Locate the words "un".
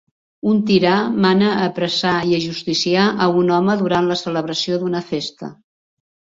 0.51-0.61, 3.45-3.55